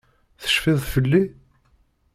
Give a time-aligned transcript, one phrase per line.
[0.41, 1.23] Tecfiḍ fell-i?